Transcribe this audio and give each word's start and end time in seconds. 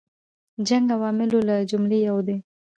جنګ 0.67 0.87
عواملو 0.97 1.39
له 1.47 1.55
جملې 1.69 1.99
یو 2.09 2.17
دی. 2.27 2.37